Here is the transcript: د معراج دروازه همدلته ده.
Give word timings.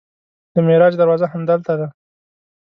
د 0.53 0.55
معراج 0.67 0.93
دروازه 0.97 1.25
همدلته 1.33 1.73
ده. 1.79 1.87